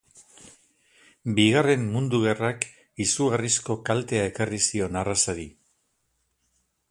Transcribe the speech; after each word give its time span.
Bigarren 1.39 1.83
Mundu 1.97 2.21
Gerrak 2.23 2.65
izugarrizko 3.07 3.77
kaltea 3.91 4.25
ekarri 4.31 4.61
zion 4.71 4.99
arrazari. 5.03 5.49